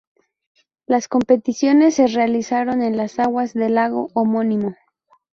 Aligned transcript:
Las 0.87 1.07
competiciones 1.07 1.93
se 1.93 2.07
realizaron 2.07 2.81
en 2.81 2.97
las 2.97 3.19
aguas 3.19 3.53
del 3.53 3.75
lago 3.75 4.07
homónimo. 4.15 4.75